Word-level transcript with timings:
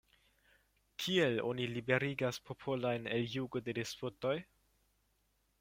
Kiel 1.03 1.37
oni 1.49 1.67
liberigas 1.75 2.41
popolojn 2.51 3.07
el 3.19 3.29
jugo 3.37 3.65
de 3.69 3.79
despotoj? 3.81 4.37